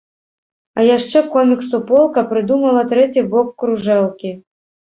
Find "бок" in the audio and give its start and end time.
3.35-3.55